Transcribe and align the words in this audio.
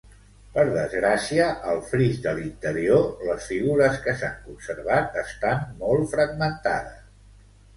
Per 0.53 0.61
desgràcia, 0.75 1.49
al 1.73 1.81
fris 1.91 2.17
de 2.23 2.33
l'interior, 2.39 3.05
les 3.27 3.51
figures 3.51 4.01
que 4.07 4.17
s'han 4.23 4.35
conservat 4.49 5.21
estan 5.25 5.63
molt 5.85 6.11
fragmentades. 6.17 6.99